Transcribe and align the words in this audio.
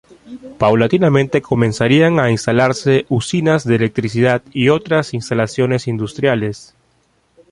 Paulatinamente 0.57 1.43
comenzarían 1.43 2.19
a 2.19 2.31
instalarse 2.31 3.05
usinas 3.07 3.65
de 3.65 3.75
electricidad 3.75 4.41
y 4.51 4.69
otras 4.69 5.13
instalaciones 5.13 5.87
industriales. 5.87 6.73